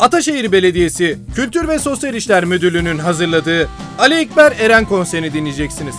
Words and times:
Ataşehir 0.00 0.52
Belediyesi 0.52 1.18
Kültür 1.34 1.68
ve 1.68 1.78
Sosyal 1.78 2.14
İşler 2.14 2.44
Müdürlüğü'nün 2.44 2.98
hazırladığı 2.98 3.68
Ali 3.98 4.14
Ekber 4.14 4.52
Eren 4.52 4.84
konserini 4.84 5.32
dinleyeceksiniz. 5.32 5.94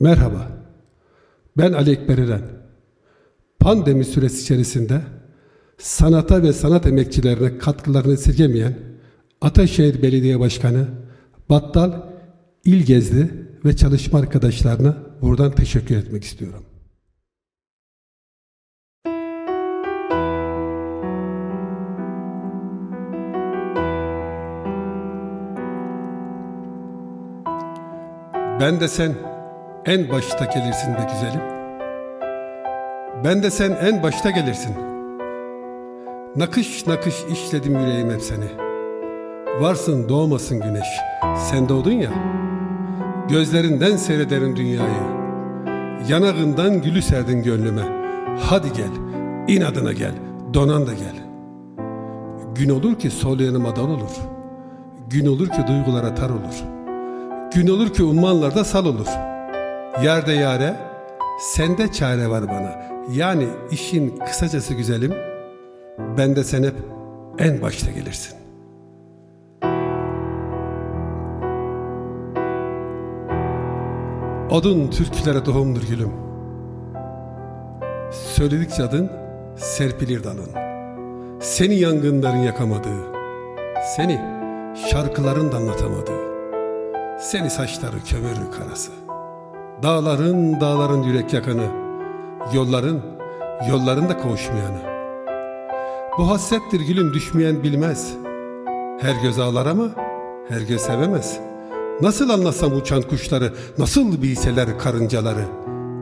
Merhaba, 0.00 0.48
ben 1.56 1.72
Ali 1.72 1.90
Ekber 1.90 2.18
Eren. 2.18 2.42
Pandemi 3.60 4.04
süresi 4.04 4.42
içerisinde 4.42 5.00
sanata 5.78 6.42
ve 6.42 6.52
sanat 6.52 6.86
emekçilerine 6.86 7.58
katkılarını 7.58 8.12
esirgemeyen 8.12 8.78
Ataşehir 9.40 10.02
Belediye 10.02 10.40
Başkanı 10.40 10.88
Battal 11.50 11.92
İlgezli 12.64 13.30
ve 13.64 13.76
çalışma 13.76 14.18
arkadaşlarına 14.18 14.96
buradan 15.22 15.52
teşekkür 15.52 15.96
etmek 15.96 16.24
istiyorum. 16.24 16.64
Ben 28.60 28.80
de 28.80 28.88
sen 28.88 29.14
en 29.86 30.10
başta 30.10 30.44
gelirsin 30.44 30.94
be 30.94 31.06
güzelim. 31.12 31.40
Ben 33.24 33.42
de 33.42 33.50
sen 33.50 33.70
en 33.70 34.02
başta 34.02 34.30
gelirsin. 34.30 34.87
Nakış 36.38 36.86
nakış 36.86 37.14
işledim 37.32 37.80
yüreğim 37.80 38.10
hep 38.10 38.22
seni. 38.22 38.44
Varsın 39.60 40.08
doğmasın 40.08 40.60
güneş, 40.60 40.86
sen 41.50 41.68
doğdun 41.68 41.90
ya. 41.92 42.10
Gözlerinden 43.28 43.96
seyrederim 43.96 44.56
dünyayı. 44.56 45.02
Yanağından 46.08 46.82
gülü 46.82 47.02
serdin 47.02 47.42
gönlüme. 47.42 47.82
Hadi 48.40 48.72
gel, 48.72 48.90
inadına 49.56 49.92
gel, 49.92 50.14
donan 50.54 50.86
da 50.86 50.92
gel. 50.92 51.16
Gün 52.54 52.68
olur 52.68 52.98
ki 52.98 53.10
sol 53.10 53.40
yanıma 53.40 53.76
dal 53.76 53.88
olur. 53.88 54.16
Gün 55.10 55.26
olur 55.26 55.48
ki 55.48 55.66
duygulara 55.68 56.14
tar 56.14 56.30
olur. 56.30 56.64
Gün 57.54 57.68
olur 57.68 57.94
ki 57.94 58.02
ummanlarda 58.02 58.64
sal 58.64 58.86
olur.'' 58.86 59.28
Yerde 60.02 60.32
yare, 60.32 60.76
sende 61.40 61.92
çare 61.92 62.30
var 62.30 62.48
bana. 62.48 62.82
Yani 63.12 63.46
işin 63.70 64.16
kısacası 64.16 64.74
güzelim, 64.74 65.14
ben 65.98 66.36
de 66.36 66.44
sen 66.44 66.62
hep 66.62 66.74
en 67.38 67.62
başta 67.62 67.90
gelirsin. 67.90 68.38
Adın 74.50 74.90
türkülere 74.90 75.44
tohumdur 75.44 75.82
gülüm. 75.82 76.12
Söyledikçe 78.10 78.82
adın 78.82 79.10
serpilir 79.56 80.24
dalın. 80.24 80.50
Seni 81.40 81.74
yangınların 81.74 82.38
yakamadığı, 82.38 83.12
seni 83.96 84.20
şarkıların 84.90 85.52
da 85.52 85.56
anlatamadığı, 85.56 86.20
seni 87.18 87.50
saçları 87.50 87.96
kömür 88.04 88.52
karası. 88.58 88.92
Dağların 89.82 90.60
dağların 90.60 91.02
yürek 91.02 91.32
yakanı, 91.32 91.66
yolların 92.54 93.02
yolların 93.68 94.08
da 94.08 94.18
kavuşmayanı. 94.18 94.97
Bu 96.18 96.28
hasrettir 96.28 96.80
gülüm 96.80 97.14
düşmeyen 97.14 97.62
bilmez. 97.62 98.14
Her 99.00 99.22
göz 99.22 99.38
ağlar 99.38 99.66
ama 99.66 99.88
her 100.48 100.60
göz 100.60 100.80
sevemez. 100.80 101.40
Nasıl 102.00 102.30
anlasam 102.30 102.76
uçan 102.76 103.02
kuşları, 103.02 103.52
nasıl 103.78 104.22
bilseler 104.22 104.78
karıncaları. 104.78 105.44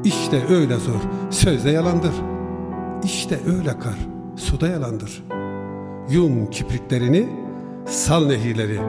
İşte 0.04 0.42
öyle 0.50 0.76
zor, 0.76 1.00
sözde 1.30 1.70
yalandır. 1.70 2.12
İşte 3.04 3.40
öyle 3.46 3.78
kar, 3.78 3.98
suda 4.36 4.68
yalandır. 4.68 5.24
Yum 6.10 6.50
kipriklerini, 6.50 7.28
sal 7.86 8.26
nehirleri, 8.26 8.80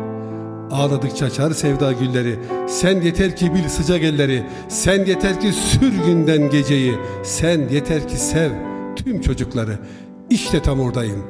Ağladıkça 0.71 1.25
açar 1.25 1.51
sevda 1.51 1.91
gülleri 1.91 2.39
Sen 2.67 3.01
yeter 3.01 3.35
ki 3.35 3.53
bil 3.53 3.69
sıcak 3.69 4.03
elleri 4.03 4.43
Sen 4.67 5.05
yeter 5.05 5.41
ki 5.41 5.51
sür 5.53 5.93
günden 6.05 6.49
geceyi 6.49 6.95
Sen 7.23 7.69
yeter 7.69 8.07
ki 8.07 8.17
sev 8.17 8.51
tüm 8.95 9.21
çocukları 9.21 9.79
İşte 10.29 10.61
tam 10.61 10.79
oradayım. 10.79 11.23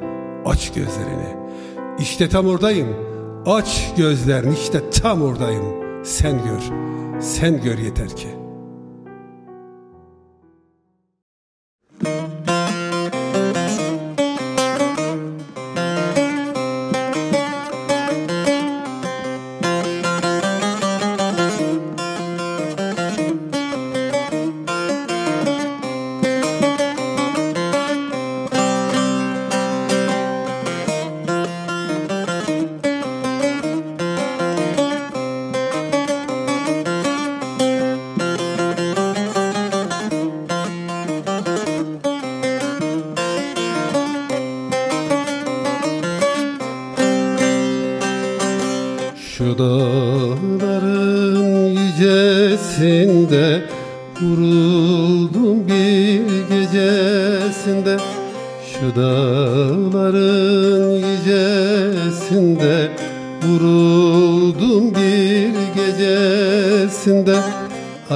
Aç 0.44 0.72
gözlerini. 0.72 1.36
İşte 1.98 2.28
tam 2.28 2.46
oradayım. 2.46 2.88
Aç 3.46 3.92
gözlerini. 3.96 4.54
İşte 4.54 4.90
tam 4.90 5.22
oradayım. 5.22 5.64
Sen 6.04 6.32
gör. 6.44 6.60
Sen 7.20 7.62
gör 7.62 7.78
yeter 7.78 8.16
ki 8.16 8.37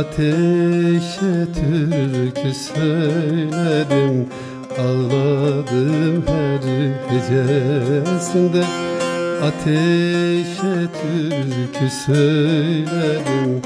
Ateşe 0.03 1.47
türkü 1.55 2.55
söyledim 2.55 4.29
Ağladım 4.79 6.25
her 6.27 6.63
gecesinde. 7.11 8.65
Ateşe 9.43 10.89
türkü 11.03 11.91
söyledim 12.07 13.63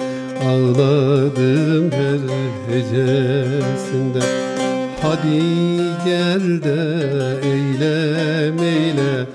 Ağladım 0.49 1.91
her 1.93 2.23
hecesinde 2.69 4.27
Hadi 5.03 5.43
gel 6.05 6.63
de 6.63 6.81
eyle 7.49 9.27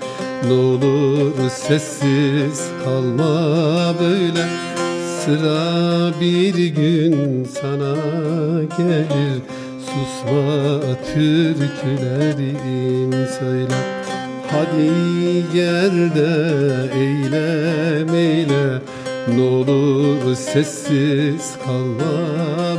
Ne 0.46 0.52
olur 0.52 1.50
sessiz 1.50 2.68
kalma 2.84 3.94
böyle 4.00 4.71
Sıra 5.24 6.20
bir 6.20 6.66
gün 6.66 7.44
sana 7.44 7.94
gelir. 8.78 9.40
Susma 9.86 10.80
türkülerim 11.14 13.12
söyle. 13.38 13.74
Hadi 14.50 14.90
gel 15.54 16.14
de 16.14 16.32
eylem 16.94 18.14
eyle 18.14 18.80
Ne 19.36 19.42
olur 19.42 20.34
sessiz 20.34 21.54
kalma 21.64 22.14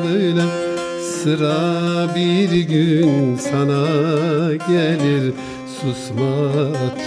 böyle. 0.09 0.43
Sıra 1.23 2.15
bir 2.15 2.51
gün 2.61 3.35
sana 3.35 3.85
gelir. 4.53 5.33
Susma 5.81 6.51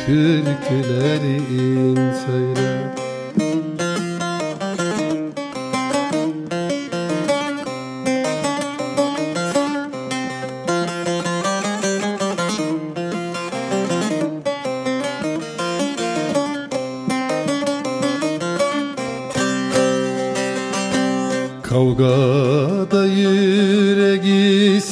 türkülerin 0.07 1.97
söyle 2.27 2.96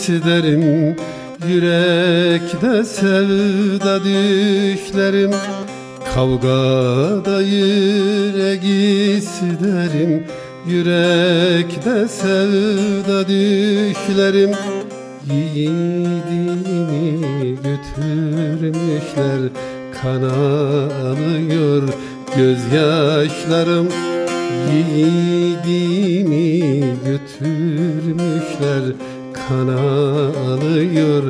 İsterim 0.04 0.96
Yürekte 1.48 2.84
sevda 2.84 4.04
düşlerim. 4.04 5.30
Kavgada 6.14 7.40
yürek 7.40 8.64
isterim 9.18 10.24
Yürekte 10.68 12.08
sevda 12.08 13.28
düşlerim. 13.28 14.50
Yiğidimi 15.32 16.80
götürmüşler 17.54 19.40
Kana 20.02 20.32
alıyor 21.10 21.82
gözyaşlarım. 22.36 23.88
Yiğidimi 24.72 26.60
götürmüşler 27.04 28.82
Kana 29.49 29.81
alıyor 30.52 31.23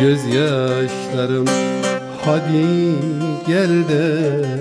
gözyaşlarım. 0.00 1.46
Hadi 2.24 2.94
gel 3.46 3.88
de 3.88 4.04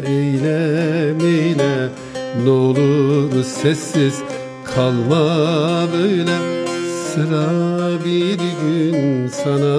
eylem 0.07 1.19
eyle 1.19 1.89
Ne 2.43 2.49
olur 2.49 3.43
sessiz 3.43 4.21
kalma 4.75 5.87
böyle. 5.93 6.37
Sıra 7.13 7.49
bir 8.05 8.37
gün 8.37 9.27
sana 9.27 9.77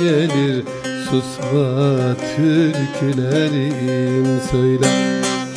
gelir 0.00 0.64
Susma 1.10 2.14
türkülerim 2.36 4.26
söyle. 4.50 4.86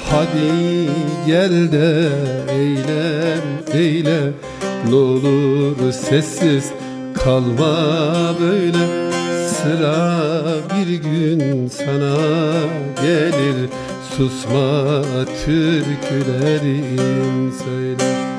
Hadi 0.09 0.89
gel 1.27 1.71
de 1.71 2.09
eylem 2.49 3.41
eyle 3.73 4.31
Ne 4.89 4.95
olur 4.95 5.91
sessiz 5.91 6.71
kalma 7.23 7.75
böyle. 8.41 9.11
Sıra 9.47 10.17
bir 10.75 10.95
gün 10.95 11.67
sana 11.67 12.15
gelir 13.01 13.69
Susma 14.17 15.01
türkülerim 15.45 17.53
söyle 17.63 18.30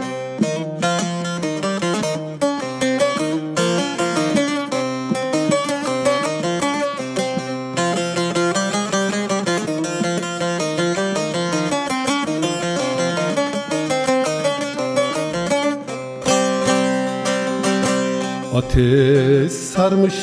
sarmış 19.82 20.14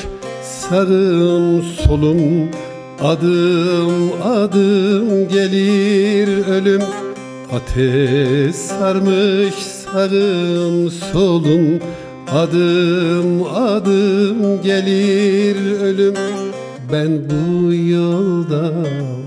sağım 0.43 1.63
solum. 1.63 2.49
Adım 3.01 4.11
adım 4.23 5.27
gelir 5.27 6.47
ölüm. 6.47 6.81
Ateş 7.51 8.55
sarmış 8.55 9.53
sağım 9.53 10.89
solum. 10.89 11.79
Adım 12.31 13.43
adım 13.55 14.61
gelir 14.61 15.81
ölüm. 15.81 16.13
Ben 16.91 17.29
bu 17.29 17.73
yolda 17.73 18.71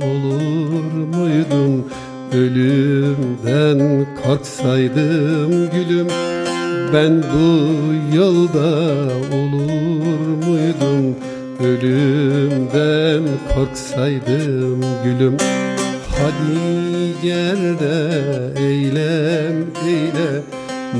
olur 0.02 0.93
muydum? 1.17 1.84
Ölümden 2.32 4.06
korksaydım 4.25 5.50
gülüm. 5.50 6.06
Ben 6.93 7.23
bu 7.23 7.73
yolda 8.17 8.69
olur 9.32 9.92
muydum? 10.32 11.17
Ölümden 11.61 13.23
korksaydım 13.55 14.81
gülüm. 15.05 15.37
Hadi 16.11 17.14
gel 17.23 17.79
de 17.79 18.23
eylem 18.67 19.67
eyle 19.87 20.43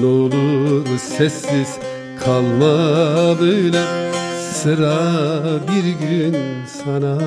Ne 0.01 0.07
olur 0.07 0.87
sessiz 0.99 1.79
kalma 2.25 3.41
böyle. 3.41 3.83
Sıra 4.53 4.99
bir 5.69 6.07
gün 6.07 6.37
sana 6.85 7.19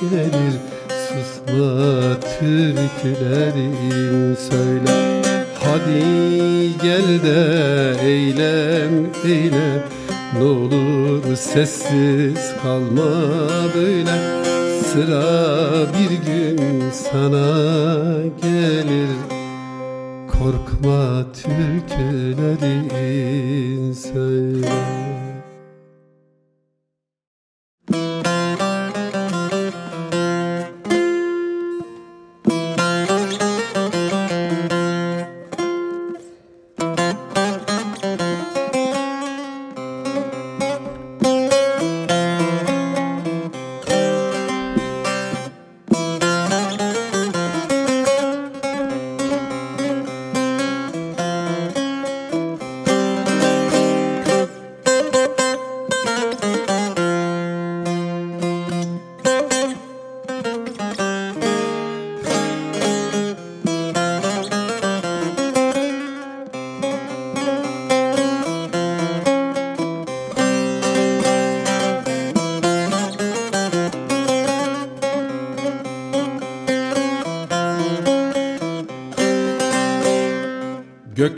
gelir. 0.00 0.54
Susma 0.88 2.20
türkülerim 2.38 3.76
söyle. 4.50 5.22
Hadi 5.64 6.02
gel 6.82 7.22
de 7.22 8.06
eylem 8.06 9.06
eyle 9.24 9.84
Ne 10.38 10.44
olur 10.44 11.36
sessiz 11.36 12.54
kalma 12.62 13.10
böyle. 13.74 14.42
Sıra 14.82 15.86
bir 15.92 16.10
gün 16.26 16.90
sana 16.90 17.46
gelir. 18.42 19.16
Korkma 20.28 21.24
türkülerin 21.32 22.72
söyle 23.92 25.11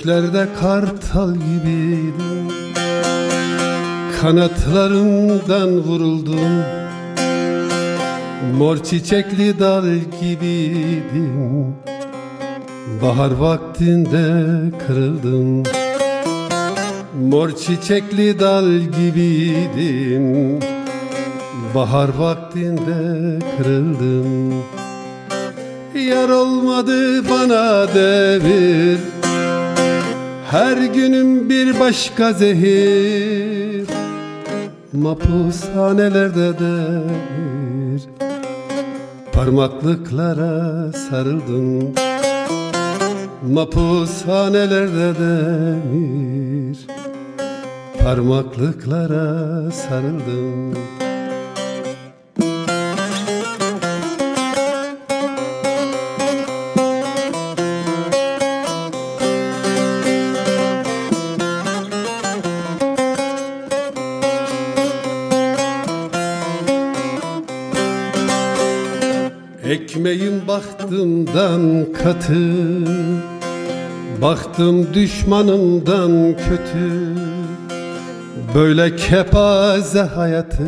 Göklerde 0.05 0.49
kartal 0.61 1.35
gibiydim 1.35 2.49
Kanatlarımdan 4.21 5.79
vuruldum. 5.79 6.63
Mor 8.59 8.77
çiçekli 8.83 9.59
dal 9.59 9.85
gibiydim 10.21 11.75
Bahar 13.03 13.31
vaktinde 13.31 14.45
kırıldım. 14.87 15.63
Mor 17.31 17.51
çiçekli 17.57 18.41
dal 18.41 18.71
gibiydim. 18.71 20.61
Bahar 21.75 22.09
vaktinde 22.19 23.39
kırıldım. 23.57 24.55
Yar 25.95 26.29
olmadı 26.29 27.29
bana 27.31 27.95
devir 27.95 29.24
her 30.55 30.77
günüm 30.77 31.51
bir 31.51 31.81
başka 31.81 32.33
zehir. 32.33 33.89
Mapushanelerde 34.93 36.59
demir 36.59 38.03
Parmaklıklara 39.33 40.93
sarıldım. 40.93 41.95
Mapushanelerde 43.53 45.15
demir 45.19 46.79
Parmaklıklara 48.05 49.71
sarıldım 49.71 50.75
Ekmeğim 70.05 70.49
baktımdan 70.49 71.87
katı 71.93 72.35
Baktım 74.23 74.95
düşmanımdan 74.95 76.37
kötü. 76.37 77.15
Böyle 78.55 78.97
kepaze 78.97 80.01
hayatı 80.01 80.67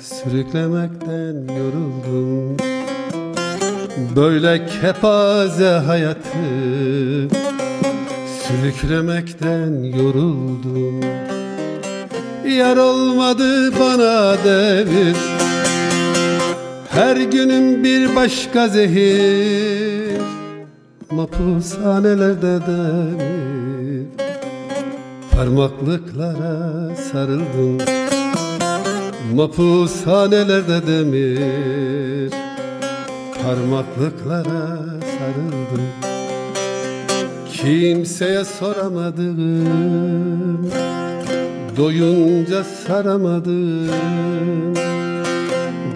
sürüklemekten 0.00 1.54
yoruldum. 1.54 2.56
Böyle 4.16 4.66
kepaze 4.66 5.68
hayatı 5.68 6.28
sürüklemekten 8.42 9.82
yoruldum. 9.82 11.00
Yar 12.58 12.76
olmadı 12.76 13.72
bana 13.80 14.36
devir 14.44 15.37
Her 16.90 17.16
günüm 17.16 17.84
bir 17.84 18.16
başka 18.16 18.68
zehir. 18.68 20.20
Mapushanelerde 21.10 22.60
demir. 22.66 24.06
Parmaklıklara 25.36 26.96
sarıldım. 27.12 27.78
Mapushanelerde 29.34 30.86
demir. 30.86 32.32
Parmaklıklara 33.42 34.78
sarıldım. 35.00 35.82
Kimseye 37.52 38.44
soramadım. 38.44 39.38
Doyunca 41.76 42.64
saramadım 42.64 43.88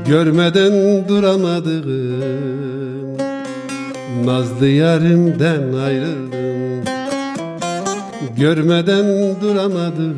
Görmeden 0.06 1.08
duramadım 1.08 1.84
Nazlı 4.24 4.68
yarimden 4.68 5.72
ayrıldım. 5.72 6.84
Görmeden 8.36 9.06
duramadım 9.40 10.16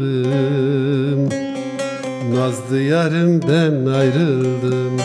Nazlı 2.34 2.80
yarimden 2.80 3.86
ayrıldım. 3.86 5.00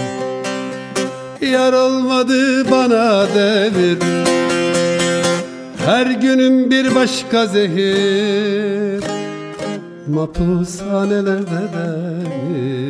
Yar 1.51 1.73
olmadı 1.73 2.71
bana 2.71 3.27
devir. 3.35 3.97
Her 5.85 6.05
günüm 6.05 6.71
bir 6.71 6.95
başka 6.95 7.45
zehir. 7.45 9.03
Mapushanelerde 10.07 11.61
demir 11.73 12.88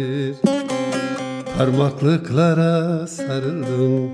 Parmaklıklara 1.59 3.07
sarıldım. 3.07 4.11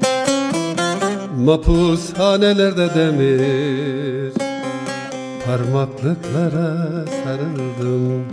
Mapushanelerde 1.38 2.90
demir. 2.96 4.34
Parmaklıklara 5.46 7.06
sarıldım. 7.24 8.26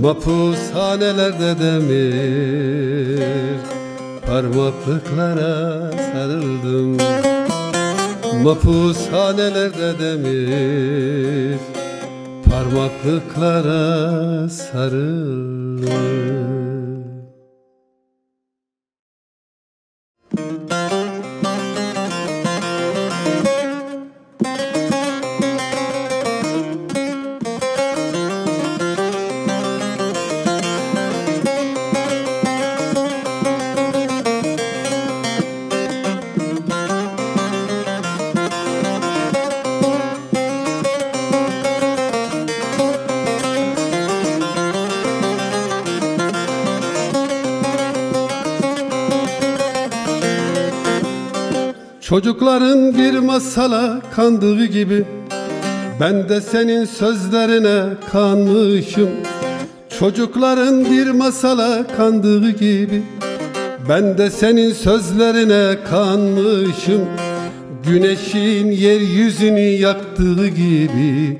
Mapushanelerde 0.00 1.58
demir. 1.58 3.22
Parmaklıklara 4.26 5.92
sarıldım. 6.12 6.96
Mapushanelerde 8.44 9.98
demir. 9.98 11.58
Parmaklıklara 12.50 14.48
sarıldım 14.48 16.18
Çocukların 52.08 52.94
bir 52.94 53.18
masala 53.18 54.00
kandığı 54.16 54.64
gibi 54.64 55.04
Ben 56.00 56.28
de 56.28 56.40
senin 56.40 56.84
sözlerine 56.84 57.94
kanmışım. 58.12 59.10
Çocukların 59.98 60.84
bir 60.84 61.10
masala 61.10 61.86
kandığı 61.96 62.50
gibi 62.50 63.02
Ben 63.88 64.18
de 64.18 64.30
senin 64.30 64.72
sözlerine 64.72 65.84
kanmışım. 65.90 67.00
Güneşin 67.86 68.70
yeryüzünü 68.70 69.60
yaktığı 69.60 70.48
gibi 70.48 71.38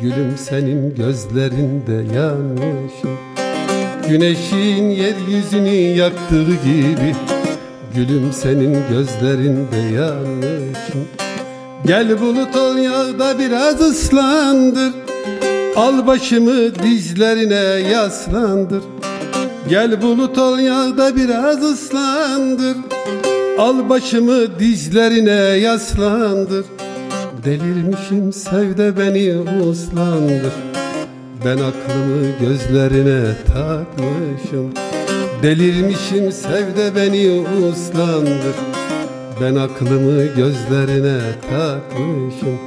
Gülüm 0.00 0.34
senin 0.36 0.94
gözlerinde 0.94 2.14
yanmışım. 2.14 3.18
Güneşin 4.08 4.90
yeryüzünü 4.90 5.98
yaktığı 5.98 6.44
gibi 6.44 7.14
Gülüm 7.94 8.32
senin 8.32 8.78
gözlerinde 8.90 9.76
yanmışım 9.76 11.08
Gel 11.86 12.20
bulut 12.20 12.56
ol 12.56 12.76
yağda 12.76 13.38
biraz 13.38 13.80
ıslandır. 13.80 14.92
Al 15.76 16.06
başımı 16.06 16.74
dizlerine 16.74 17.88
yaslandır. 17.90 18.82
Gel 19.68 20.02
bulut 20.02 20.38
ol 20.38 20.58
yağda 20.58 21.16
biraz 21.16 21.62
ıslandır. 21.62 22.76
Al 23.58 23.88
başımı 23.88 24.58
dizlerine 24.58 25.58
yaslandır. 25.58 26.64
Delirmişim 27.44 28.32
sevde 28.32 28.98
beni 28.98 29.38
uslandır. 29.62 30.52
Ben 31.44 31.56
aklımı 31.56 32.26
gözlerine 32.40 33.36
takmışım 33.46 34.89
Delirmişim 35.42 36.32
sevde 36.32 36.96
beni 36.96 37.30
uslandır. 37.40 38.56
Ben 39.40 39.54
aklımı 39.54 40.24
gözlerine 40.36 41.20
takmışım. 41.50 42.58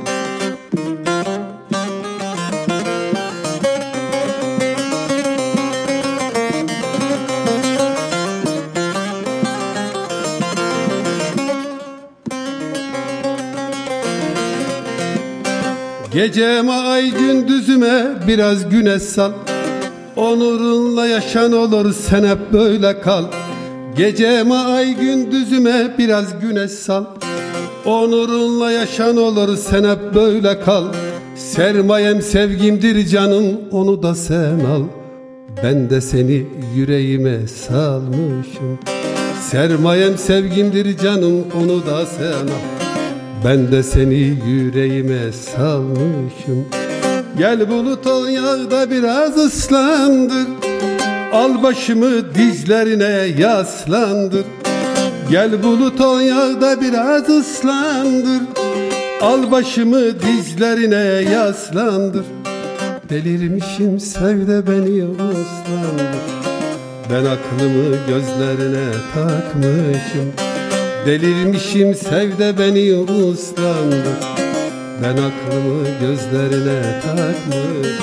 Geceme 16.13 16.72
ay 16.72 17.12
gündüzüme 17.12 18.06
biraz 18.27 18.70
güneş 18.70 19.01
sal 19.01 19.32
Onurunla 20.15 21.08
yaşan 21.08 21.51
olur 21.51 21.93
sen 21.93 22.24
hep 22.24 22.53
böyle 22.53 23.01
kal. 23.01 23.24
Geceme 23.98 24.55
ay 24.55 24.96
gündüzüme 24.96 25.96
biraz 25.98 26.39
güneş 26.39 26.72
sal. 26.72 27.05
Onurunla 27.86 28.72
yaşan 28.72 29.17
olur 29.17 29.58
sen 29.58 29.84
hep 29.84 30.15
böyle 30.15 30.60
kal. 30.60 30.84
Sermayem 31.36 32.22
sevgimdir 32.22 33.08
canım 33.08 33.46
onu 33.72 34.03
da 34.03 34.15
sen 34.15 34.60
al. 34.60 34.84
Ben 35.63 35.89
de 35.89 36.01
seni 36.01 36.46
yüreğime 36.75 37.48
salmışım. 37.48 38.79
Sermayem 39.41 40.17
sevgimdir 40.17 40.98
canım 40.98 41.46
onu 41.63 41.86
da 41.86 42.05
sen 42.05 42.48
al. 42.48 42.63
Ben 43.46 43.72
de 43.72 43.84
seni 43.84 44.38
yüreğime 44.48 45.32
salmışım 45.32 46.65
Gel 47.37 47.69
bulut 47.69 48.07
ol 48.07 48.27
yağda 48.27 48.91
biraz 48.91 49.37
ıslandır. 49.37 50.47
Al 51.33 51.63
başımı 51.63 52.35
dizlerine 52.35 53.41
yaslandır. 53.41 54.45
Gel 55.29 55.63
bulut 55.63 56.01
ol 56.01 56.21
yağda 56.21 56.81
biraz 56.81 57.29
ıslandır. 57.29 58.43
Al 59.21 59.51
başımı 59.51 60.19
dizlerine 60.19 61.31
yaslandır. 61.31 62.25
Delirmişim 63.09 63.99
sevde 63.99 64.67
beni 64.67 65.05
uslandır 65.05 66.13
Ben 67.09 67.25
aklımı 67.25 67.95
gözlerine 68.07 68.91
takmışım. 69.13 70.33
Delirmişim 71.05 71.95
sevde 71.95 72.59
beni 72.59 72.95
uslandır 72.95 74.42
Ben 75.03 75.17
aklımı 75.17 75.88
gözlerine 76.01 77.01
takmışım. 77.01 77.93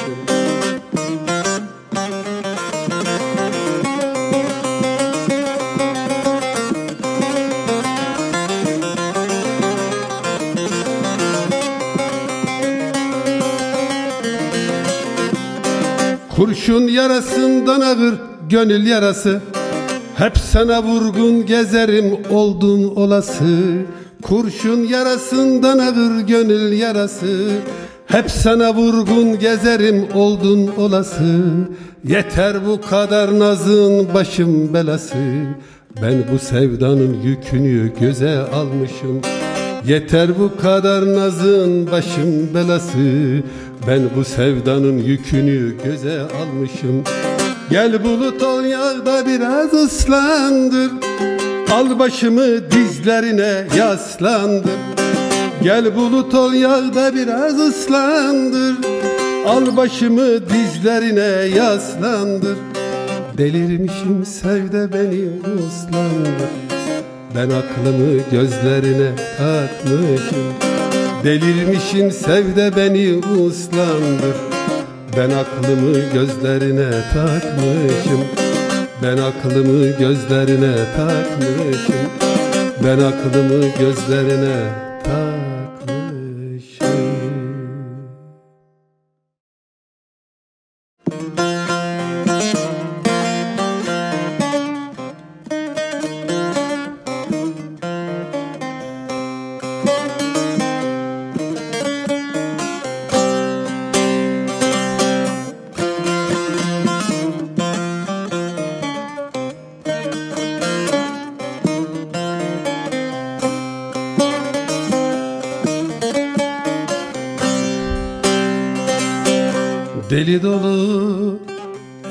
Kurşun 16.36 16.88
yarasından 16.88 17.80
ağır 17.80 18.14
gönül 18.48 18.86
yarası. 18.86 19.40
Hep 20.16 20.38
sana 20.38 20.82
vurgun 20.82 21.46
gezerim 21.46 22.18
oldun 22.30 22.96
olası 22.96 23.44
Kurşun 24.22 24.80
yarasından 24.86 25.78
ağır 25.78 26.20
gönül 26.20 26.72
yarası. 26.72 27.48
Hep 28.06 28.30
sana 28.30 28.74
vurgun 28.74 29.38
gezerim 29.38 30.08
oldun 30.14 30.70
olası. 30.78 31.40
Yeter 32.04 32.66
bu 32.66 32.80
kadar 32.80 33.38
nazın 33.38 34.14
başım 34.14 34.74
belası. 34.74 35.16
Ben 36.02 36.24
bu 36.32 36.38
sevdanın 36.38 37.22
yükünü 37.22 37.92
göze 38.00 38.38
almışım. 38.38 39.20
Yeter 39.86 40.38
bu 40.38 40.60
kadar 40.62 41.14
nazın 41.14 41.90
başım 41.90 42.54
belası. 42.54 42.98
Ben 43.88 44.00
bu 44.16 44.24
sevdanın 44.24 44.98
yükünü 44.98 45.76
göze 45.84 46.20
almışım. 46.20 47.04
Gel 47.70 48.04
bulut 48.04 48.42
ol 48.42 48.64
yağda 48.64 49.26
biraz 49.26 49.74
ıslandır 49.74 50.90
Al 51.72 51.98
başımı 51.98 52.70
dizlerine 52.70 53.66
yaslandır. 53.76 54.70
Gel 55.62 55.96
bulut 55.96 56.34
ol 56.34 56.52
yağda 56.52 57.14
biraz 57.14 57.60
ıslandır. 57.60 58.76
Al 59.46 59.76
başımı 59.76 60.48
dizlerine 60.48 61.56
yaslandır. 61.56 62.56
Delirmişim 63.38 64.24
sevde 64.24 64.92
beni 64.92 65.28
uslandır 65.54 66.50
Ben 67.34 67.50
aklımı 67.50 68.20
gözlerine 68.30 69.10
takmışım. 69.38 70.54
Delirmişim 71.24 72.10
sevde 72.10 72.76
beni 72.76 73.16
uslandır 73.16 74.36
Ben 75.16 75.30
aklımı 75.30 75.98
gözlerine 76.14 76.90
takmışım 77.14 78.49
Ben 79.02 79.16
aklımı 79.16 79.98
gözlerine 79.98 80.74
takmışım. 80.96 82.10
Ben 82.84 82.98
aklımı 82.98 83.64
gözlerine 83.78 84.89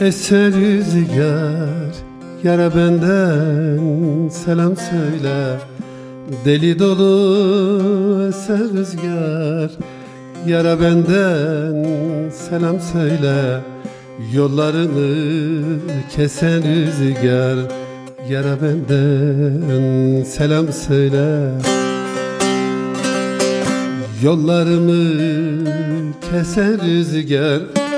eser 0.09 0.53
rüzgar 0.53 1.93
Yara 2.43 2.75
benden 2.75 4.29
selam 4.29 4.75
söyle 4.75 5.57
Deli 6.45 6.79
dolu 6.79 8.27
eser 8.29 8.59
rüzgar 8.59 9.71
Yara 10.47 10.81
benden 10.81 12.29
selam 12.29 12.79
söyle 12.79 13.61
Yollarını 14.33 15.79
kesen 16.15 16.63
rüzgar 16.63 17.57
Yara 18.29 18.55
benden 18.61 20.23
selam 20.23 20.73
söyle 20.73 21.51
Yollarımı 24.23 25.65
kesen 26.31 26.79
rüzgar 26.85 27.88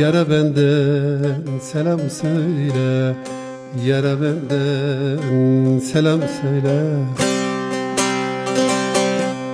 Yara 0.00 0.30
benden 0.30 1.58
selam 1.60 2.00
söyle 2.10 3.14
Yara 3.86 4.14
benden 4.20 5.78
selam 5.78 6.20
söyle. 6.20 6.80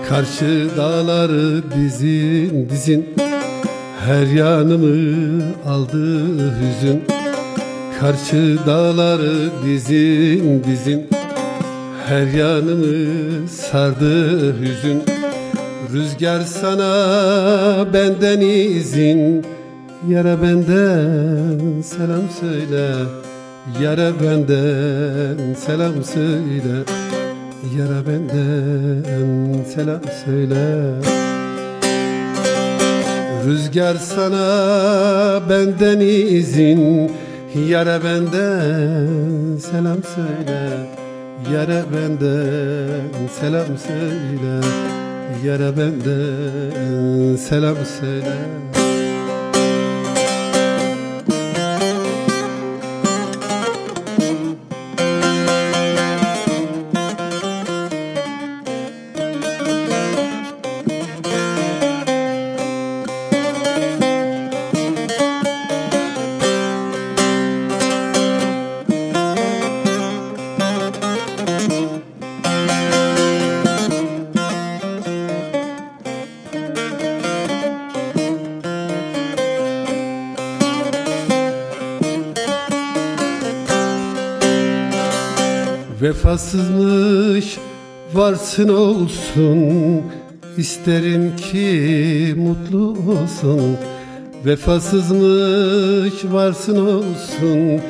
Karşı 0.09 0.69
dağları 0.77 1.63
dizin 1.77 2.69
dizin. 2.71 3.15
Her 4.07 4.27
yanımı 4.27 5.43
aldı 5.67 6.19
hüzün. 6.39 7.05
Karşı 8.01 8.59
dağları 8.67 9.51
dizin 9.65 10.65
dizin. 10.65 11.09
Her 12.07 12.27
yanımı 12.27 13.49
sardı 13.49 14.55
hüzün. 14.61 15.03
Rüzgar 15.93 16.41
sana 16.41 17.93
benden 17.93 18.41
izin 18.41 19.47
Yara 20.07 20.43
benden 20.43 21.83
selam 21.83 22.23
söyle. 22.41 22.95
Yara 23.83 24.13
benden 24.21 25.55
selam 25.55 26.05
söyle. 26.05 26.85
Yara 27.79 28.07
benden 28.07 29.63
selam 29.75 30.01
söyle. 30.25 30.95
Rüzgar 33.47 33.95
sana 33.95 35.41
benden 35.51 36.01
izin. 36.01 37.13
Yara 37.69 38.05
benden 38.05 39.57
selam 39.57 39.99
söyle. 40.15 40.71
Yara 41.53 41.83
benden 41.93 43.29
selam 43.41 43.79
söyle. 43.87 44.61
Yara 45.45 45.77
benden 45.77 47.37
selam 47.37 47.77
söyle 48.01 48.88
Vefasızmış 86.29 87.59
varsın 88.15 88.69
olsun. 88.69 90.03
İsterim 90.57 91.37
ki 91.37 92.35
mutlu 92.37 92.91
olsun. 92.91 93.77
Vefasızmış 94.47 96.25
varsın 96.25 96.87
olsun. 96.87 97.81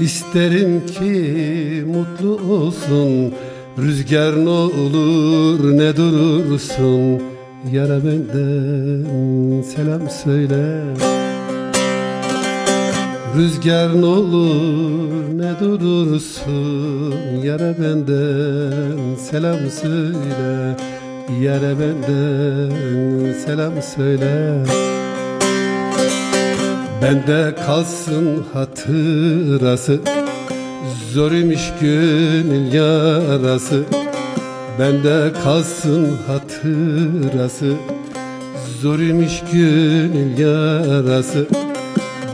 İsterim 0.00 0.86
ki 0.86 1.84
mutlu 1.86 2.54
olsun. 2.54 3.34
Rüzgar 3.78 4.44
ne 4.44 4.48
olur 4.48 5.78
ne 5.78 5.96
durursun. 5.96 7.22
Yara 7.72 8.04
benden 8.04 9.62
selam 9.62 10.10
söyle 10.24 10.82
Rüzgar 13.36 14.00
ne 14.00 14.06
olur 14.06 15.12
ne 15.34 15.60
durursun. 15.60 17.14
Yara 17.44 17.74
benden 17.78 19.16
selam 19.16 19.70
söyle. 19.80 20.76
Yara 21.40 21.78
benden 21.80 23.32
selam 23.46 23.72
söyle. 23.96 24.64
Bende 27.02 27.54
kalsın 27.66 28.44
hatırası. 28.52 30.00
Zor 31.12 31.32
imiş 31.32 31.72
gönül 31.80 32.72
yarası. 32.72 33.82
Bende 34.78 35.32
kalsın 35.44 36.08
hatırası. 36.26 37.72
Zor 38.80 38.98
imiş 38.98 39.42
gönül 39.52 40.38
yarası 40.38 41.46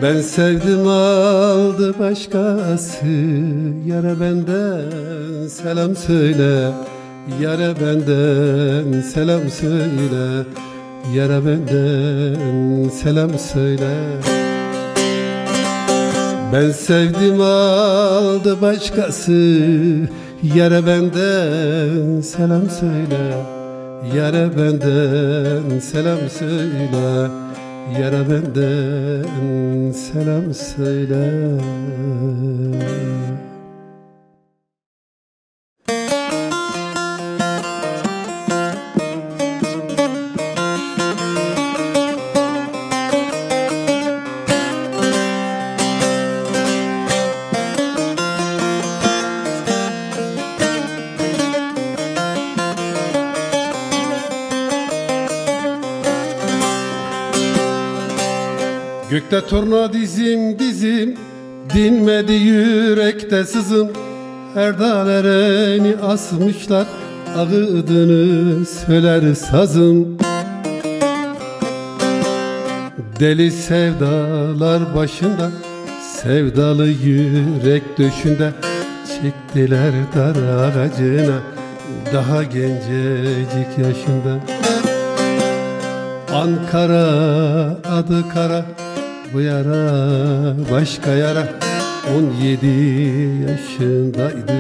ben 0.02 0.20
sevdim 0.20 0.88
aldı 0.88 1.98
başkası. 1.98 3.06
Yara 3.86 4.20
benden 4.20 5.48
selam 5.48 5.96
söyle. 5.96 6.70
Yara 7.40 7.74
benden 7.80 9.00
selam 9.00 9.50
söyle. 9.50 10.44
Yara 11.14 11.46
benden 11.46 12.88
selam 12.88 13.38
söyle. 13.38 13.90
Ben 16.52 16.70
sevdim 16.70 17.40
aldı 17.40 18.60
başkası. 18.60 19.32
Yere 20.42 20.86
benden 20.86 22.20
selam 22.20 22.70
söyle. 22.70 23.34
Yere 24.14 24.50
benden 24.56 25.78
selam 25.78 26.18
söyle 26.38 27.28
Benden 28.30 29.92
selam 29.92 30.54
söyle 30.54 31.58
Gökte 59.30 59.48
turna 59.48 59.92
dizim 59.92 60.58
dizim. 60.58 61.16
Dinmedi 61.74 62.32
yürekte 62.32 63.44
sızım. 63.44 63.88
Her 64.54 64.78
dalereni 64.78 65.96
asmışlar. 66.02 66.86
Ağıdını 67.36 68.66
söyler 68.66 69.34
sazım. 69.34 70.18
Deli 73.20 73.50
sevdalar 73.50 74.94
başında. 74.94 75.50
Sevdalı 76.22 76.88
yürek 76.88 77.98
döşünde. 77.98 78.52
Çektiler 79.22 79.92
dar 80.16 80.36
ağacına. 80.58 81.38
Daha 82.12 82.42
gencecik 82.42 83.78
yaşında. 83.78 84.38
Ankara 86.34 87.06
adı 87.84 88.28
kara 88.34 88.64
bu 89.32 89.40
yara 89.40 90.54
başka 90.72 91.10
yara. 91.10 91.48
17 92.16 92.66
yaşındaydı 93.48 94.58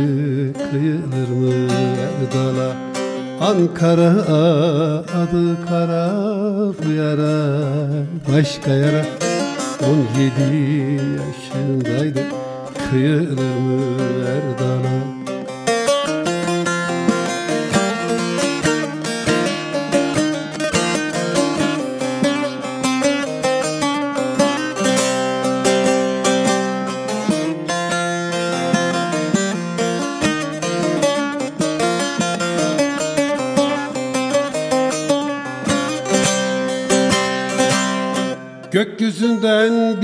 kıyılır 0.70 1.28
mı 1.28 1.54
Erdal'a 2.20 2.72
Ankara 3.40 4.10
adı 5.20 5.66
kara 5.68 6.14
bu 6.84 6.92
yara 6.92 7.60
başka 8.32 8.70
yara. 8.70 9.04
17 9.82 11.02
yaşındaydı 11.18 12.20
kıyılır 12.90 13.56
mı 13.58 13.82
Erdal'a 14.26 15.17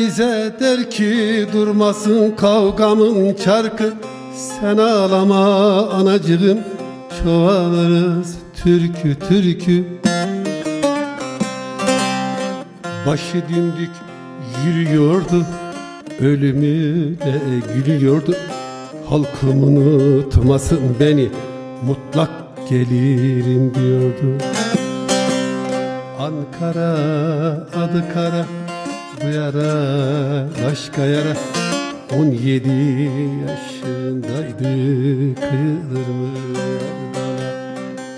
bize 0.07 0.53
der 0.61 0.91
ki 0.91 1.47
durmasın 1.53 2.31
kavgamın 2.37 3.35
çarkı 3.35 3.93
Sen 4.35 4.77
ağlama 4.77 5.89
anacığım 5.89 6.59
çoğalırız 7.23 8.37
türkü 8.63 9.19
türkü. 9.29 9.85
Başı 13.07 13.43
dimdik 13.49 13.91
yürüyordu 14.67 15.47
ölümüne 16.21 17.39
gülüyordu. 17.75 18.37
Halkım 19.09 19.63
unutmasın 19.63 20.97
beni 21.01 21.29
mutlak 21.87 22.31
gelirim 22.69 23.75
diyordu. 23.75 24.45
Ankara 26.19 26.93
adı 27.77 28.05
kara 28.15 28.45
bu 29.25 29.29
yara 29.29 30.47
başka 30.67 31.03
yara. 31.07 31.37
17 32.13 32.69
yaşındaydı 33.49 34.69
mı 36.13 36.31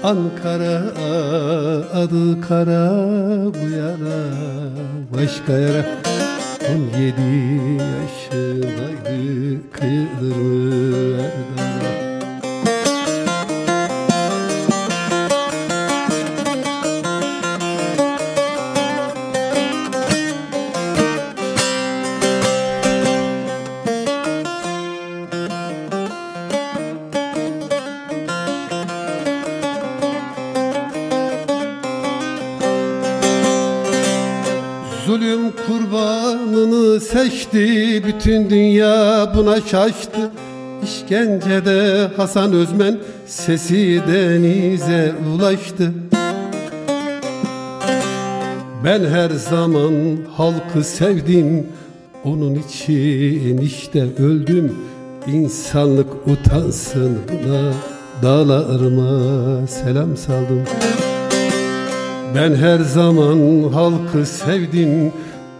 Ankara 0.03 0.83
adı 1.95 2.41
kara 2.41 2.93
bu 3.55 3.69
yara 3.77 4.21
başka 5.17 5.53
yara. 5.53 5.85
17 6.75 7.21
yaşındaydı 7.83 9.17
kıyılır 9.73 11.66
Zulüm 35.07 35.53
kurbanını 35.67 37.01
seçti 37.01 38.03
Bütün 38.07 38.51
dünya 38.51 39.33
buna 39.37 39.61
şaştı. 39.61 40.31
İşkencede 40.85 42.09
Hasan 42.17 42.53
Özmen 42.53 42.99
Sesi 43.27 44.03
denize 44.09 45.15
ulaştı. 45.35 45.93
Ben 48.85 49.05
her 49.05 49.31
zaman 49.31 49.93
halkı 50.37 50.85
sevdim 50.85 51.67
Onun 52.25 52.55
için 52.55 53.59
işte 53.59 54.07
öldüm. 54.19 54.73
İnsanlık 55.27 56.09
utansın 56.27 57.19
buna 57.29 57.73
Dağlarıma 58.23 59.67
selam 59.67 60.17
saldım 60.17 60.65
ben 62.37 62.55
her 62.55 62.79
zaman 62.79 63.73
halkı 63.73 64.27
sevdim. 64.27 65.13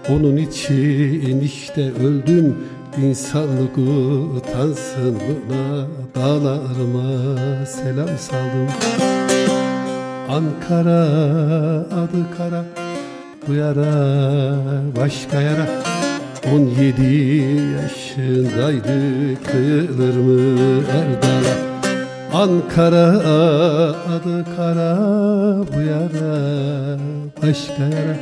Onun 0.09 0.37
için 0.37 1.41
işte 1.41 1.93
öldüm. 1.93 2.57
İnsanlık 3.03 3.79
utansın 4.37 5.17
buna 5.49 5.87
Dağlarıma 6.15 7.67
selam 7.67 8.09
saldım. 8.19 8.69
Ankara 10.31 11.03
adı 11.93 12.37
kara. 12.39 12.65
Bu 13.49 13.55
yara 13.55 14.57
başka 14.97 15.41
yara. 15.41 15.67
17 16.55 17.03
yaşındaydı 17.83 19.01
Kıyılır 19.45 20.17
mı 20.17 20.83
Erdal'a 20.93 21.76
Ankara 22.35 23.07
adı 24.15 24.45
kara 24.57 24.99
bu 25.75 25.81
yara 25.81 26.99
başka. 27.43 27.83
Yara 27.83 28.17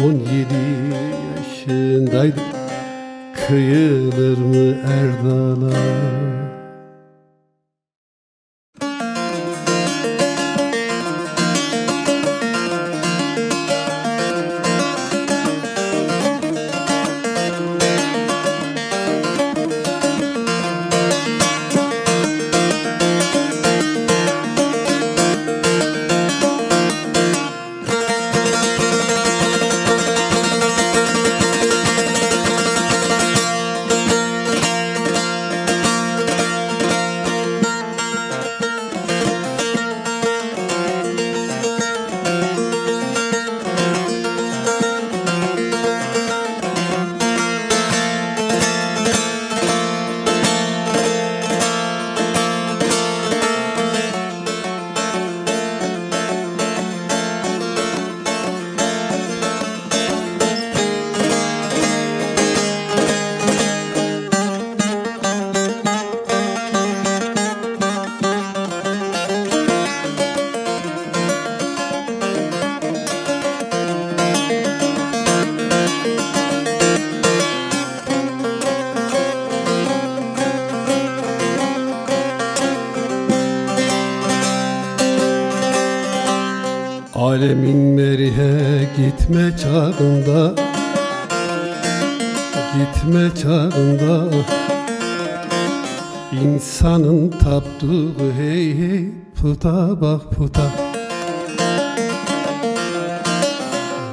17 0.00 0.54
yaşındaydı 1.36 2.40
kıyılır 3.46 4.38
mı 4.38 4.76
Erdal'a 4.86 6.47
gitme 89.28 89.56
çağında. 89.56 90.54
Gitme 92.74 93.34
çağında. 93.42 94.24
İnsanın 96.42 97.30
taptığı 97.30 98.08
hey 98.36 98.78
hey 98.78 99.04
puta 99.42 100.00
bak 100.00 100.30
puta. 100.30 100.70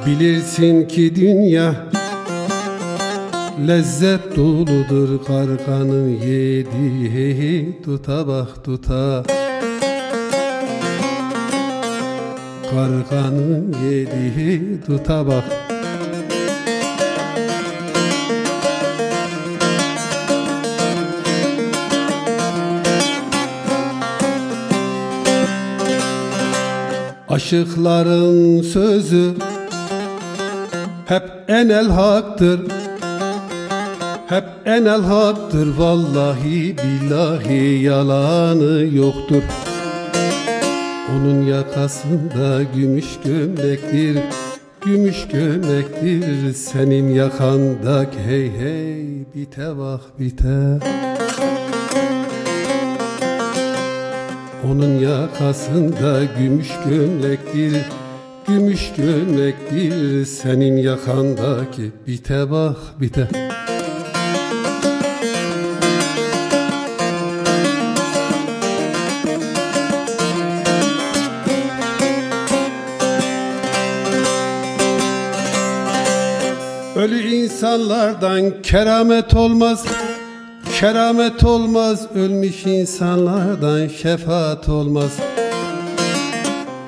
Bilirsin 0.06 0.88
ki 0.88 1.16
dünya 1.16 1.74
Lezzet 3.68 4.36
doludur 4.36 5.24
karganın 5.24 6.08
yediği 6.08 7.10
hey 7.10 7.38
hey 7.38 7.82
tuta 7.82 8.28
bak 8.28 8.64
tuta 8.64 9.24
Karganın 12.76 13.74
yediği 13.90 14.80
tuta 14.86 15.26
bak. 15.26 15.44
Aşıkların 27.28 28.62
sözü 28.62 29.34
hep 31.06 31.22
enel 31.48 31.88
haktır. 31.88 32.60
Hep 34.26 34.44
enel 34.64 35.02
haktır 35.02 35.76
vallahi 35.78 36.76
billahi 36.78 37.82
yalanı 37.82 38.96
yoktur 38.96 39.42
Onun 41.14 41.46
yakasında 41.46 42.62
gümüş 42.62 43.06
gömlektir 43.24 44.18
Gümüş 44.84 45.28
gömlektir. 45.28 46.52
Senin 46.52 47.08
yakandaki 47.08 48.18
hey 48.26 48.50
hey 48.58 49.24
bite 49.34 49.78
bak 49.78 50.00
bite 50.18 50.78
Onun 54.64 54.98
yakasında 54.98 56.24
gümüş 56.38 56.70
gömlektir 56.88 57.76
Gümüş 58.48 58.92
gömlektir. 58.96 60.24
Senin 60.24 60.76
yakandaki 60.76 61.92
bite 62.06 62.50
bak 62.50 62.76
bite 63.00 63.45
Ölü 76.96 77.28
insanlardan 77.28 78.62
keramet 78.62 79.34
olmaz 79.34 79.84
Keramet 80.80 81.44
olmaz. 81.44 82.06
Ölmüş 82.14 82.66
insanlardan 82.66 83.88
şefaat 83.88 84.68
olmaz. 84.68 85.18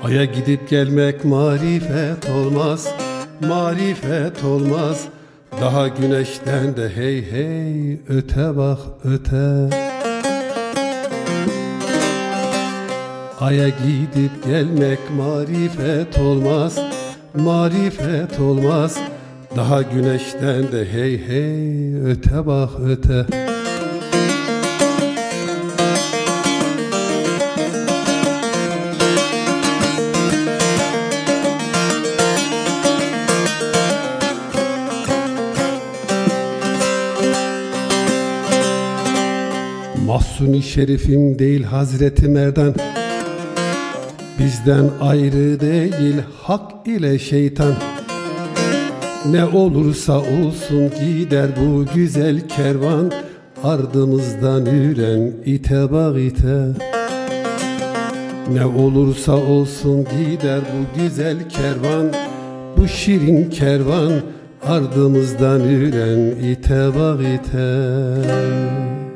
Aya 0.05 0.25
gidip 0.25 0.69
gelmek 0.69 1.25
marifet 1.25 2.31
olmaz 2.37 2.89
Marifet 3.41 4.45
olmaz. 4.45 5.05
Daha 5.61 5.89
güneşten 5.89 6.77
de 6.77 6.89
hey 6.95 7.31
hey 7.31 8.01
öte 8.09 8.57
bak 8.57 8.79
öte. 9.05 9.77
Aya 13.41 13.69
gidip 13.69 14.45
gelmek 14.47 14.99
marifet 15.17 16.19
olmaz 16.19 16.79
Marifet 17.35 18.41
olmaz 18.41 18.99
Daha 19.59 19.83
güneşten 19.83 20.73
de 20.73 20.93
hey 20.93 21.21
hey 21.27 21.95
öte 22.05 22.47
bak 22.47 22.71
öte. 22.87 23.27
Mahsuni 40.07 40.63
şerifim 40.63 41.39
değil 41.39 41.63
Hazreti 41.63 42.29
Merdan. 42.29 42.75
Bizden 44.39 44.91
ayrı 45.01 45.61
değil 45.61 46.17
hak 46.43 46.87
ile 46.87 47.19
şeytan 47.19 47.75
Ne 49.31 49.45
olursa 49.45 50.19
olsun 50.19 50.91
gider 51.01 51.51
bu 51.61 51.85
güzel 51.95 52.49
kervan 52.49 53.13
Ardımızdan 53.65 54.67
üren 54.67 55.33
ite 55.45 55.93
bak 55.93 56.19
ite. 56.19 56.69
Ne 58.53 58.67
olursa 58.67 59.33
olsun 59.33 60.05
gider 60.05 60.61
bu 60.61 61.01
güzel 61.01 61.49
kervan 61.49 62.13
Bu 62.77 62.89
şirin 62.89 63.51
kervan 63.51 64.13
Ardımızdan 64.67 65.61
üren 65.61 66.51
ite 66.51 66.89
bak 66.99 67.21
ite 67.21 69.08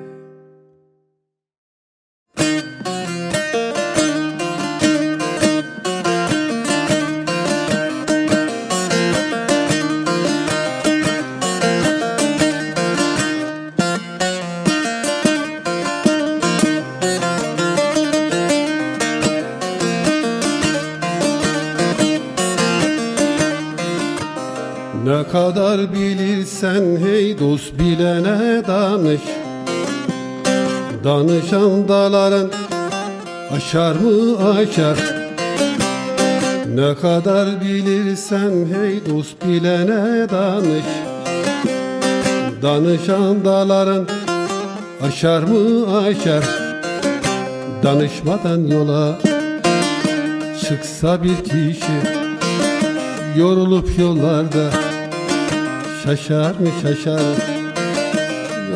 aşar 33.73 33.95
mı? 33.95 34.49
Aşar 34.49 34.99
Ne 36.75 36.95
kadar 36.95 37.61
bilirsen 37.61 38.51
hey 38.51 39.01
dost 39.07 39.45
bilene 39.47 40.29
danış. 40.31 40.85
Danışan 42.63 43.45
daların 43.45 44.09
aşar 45.03 45.43
mı? 45.43 45.97
Aşar. 45.97 46.45
Danışmadan 47.83 48.67
yola 48.67 49.19
çıksa 50.69 51.23
bir 51.23 51.45
kişi 51.45 51.99
Yorulup 53.37 53.99
yollarda 53.99 54.71
şaşar 56.05 56.51
mı? 56.51 56.69
Şaşar. 56.83 57.21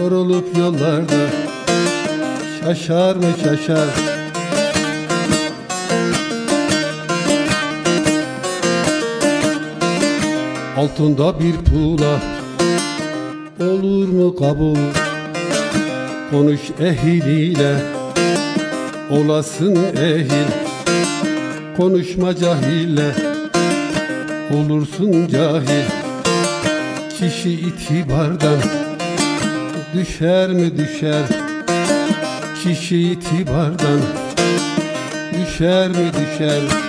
Yorulup 0.00 0.58
yollarda 0.58 1.26
şaşar 2.60 3.16
mı? 3.16 3.26
Şaşar 3.44 4.15
Altında 10.76 11.40
bir 11.40 11.52
pula. 11.52 12.20
Olur 13.60 14.08
mu 14.08 14.36
kabul? 14.36 14.76
Konuş 16.30 16.60
ehiliyle 16.80 17.76
olasın 19.10 19.76
ehil. 20.02 20.46
Konuşma 21.76 22.36
cahille. 22.36 23.14
Olursun 24.54 25.28
cahil. 25.28 25.84
Kişi 27.18 27.50
itibardan 27.50 28.58
düşer 29.94 30.48
mi 30.50 30.78
düşer? 30.78 31.26
Kişi 32.62 32.98
itibardan 32.98 34.00
düşer 35.32 35.88
mi 35.88 36.10
düşer 36.12 36.85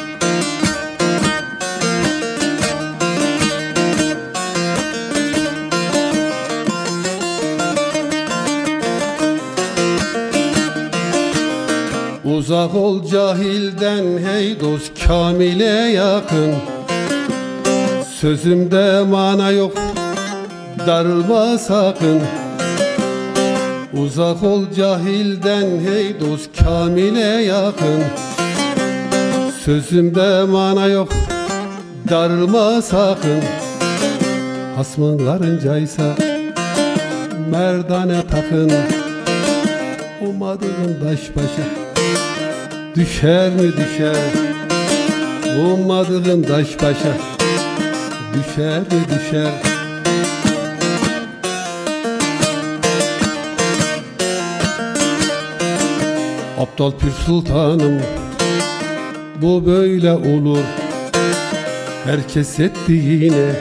Uzak 12.48 12.76
ol 12.76 13.04
cahilden 13.04 14.18
hey 14.24 14.60
dost 14.60 15.08
kamile 15.08 15.92
yakın. 15.92 16.56
Sözümde 18.20 19.04
mana 19.04 19.52
yok 19.52 19.74
darılma 20.88 21.58
sakın. 21.58 22.22
Uzak 23.94 24.44
ol 24.44 24.64
cahilden 24.78 25.68
hey 25.86 26.20
dost 26.20 26.64
kamile 26.64 27.44
yakın. 27.44 28.04
Sözümde 29.66 30.44
mana 30.44 30.88
yok 30.88 31.10
darılma 32.10 32.82
sakın. 32.82 33.42
Hasmın 34.76 35.18
karıncaysa 35.18 36.16
merdane 37.52 38.28
takın. 38.28 38.72
Ummadığın 40.22 41.00
taş 41.04 41.36
başa 41.36 41.87
düşer 42.98 43.50
mi 43.50 43.72
düşer? 43.78 44.16
Ummadığın 45.60 46.44
taş 46.44 46.76
başa. 46.76 47.18
Düşer 48.34 48.80
mi 48.80 49.06
düşer? 49.10 49.52
Aptal 56.60 56.92
Pir 56.92 57.12
Sultanım 57.26 58.02
bu 59.42 59.66
böyle 59.66 60.14
olur. 60.14 60.64
Herkes 62.06 62.60
ettiğine 62.60 63.52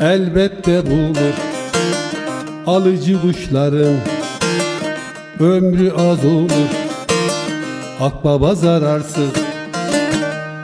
elbette 0.00 0.86
bulur 0.86 1.34
Alıcı 2.66 3.20
kuşların 3.20 3.96
ömrü 5.40 5.92
az 5.92 6.24
olur 6.24 6.85
Akbaba 8.00 8.54
zararsız. 8.54 9.30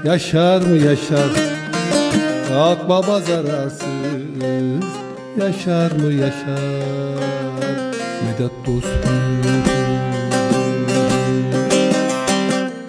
Yaşar 0.05 0.63
mı 0.63 0.77
yaşar? 0.77 1.31
Akbaba 2.59 3.21
zararsız. 3.21 3.83
Yaşar 5.41 5.93
mı 5.93 6.13
yaşar? 6.13 6.61
Medet 8.25 8.53
dostum. 8.67 9.43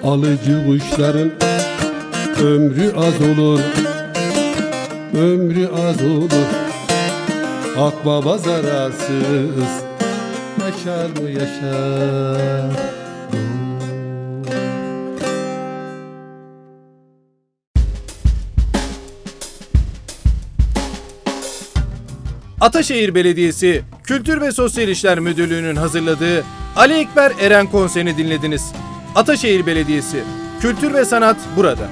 Alıcı 0.03 0.65
kuşların 0.67 1.31
ömrü 2.43 2.93
az 2.97 3.37
olur. 3.37 3.59
Ömrü 5.17 5.67
az 5.67 6.01
olur. 6.01 6.49
Akbaba 7.79 8.37
zararsız. 8.37 9.83
Yaşar 10.59 11.21
mı 11.21 11.29
yaşar 11.29 13.02
Ataşehir 22.63 23.15
Belediyesi 23.15 23.81
Kültür 24.03 24.41
ve 24.41 24.51
Sosyal 24.51 24.87
İşler 24.89 25.19
Müdürlüğü'nün 25.19 25.75
hazırladığı 25.75 26.43
Ali 26.75 26.93
Ekber 26.93 27.31
Eren 27.41 27.67
konserini 27.67 28.17
dinlediniz. 28.17 28.71
Ataşehir 29.15 29.65
Belediyesi 29.65 30.23
Kültür 30.61 30.93
ve 30.93 31.05
Sanat 31.05 31.37
burada. 31.57 31.89